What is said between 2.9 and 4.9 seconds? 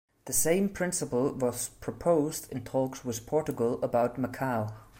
with Portugal about Macau.